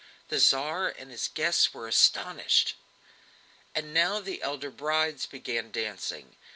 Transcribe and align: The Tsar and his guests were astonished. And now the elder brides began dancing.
The 0.29 0.39
Tsar 0.39 0.87
and 0.87 1.11
his 1.11 1.27
guests 1.27 1.75
were 1.75 1.87
astonished. 1.87 2.73
And 3.75 3.93
now 3.93 4.19
the 4.19 4.41
elder 4.41 4.71
brides 4.71 5.27
began 5.27 5.69
dancing. 5.69 6.37